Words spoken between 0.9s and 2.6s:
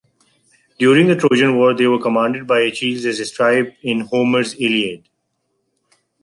the Trojan War, they were commanded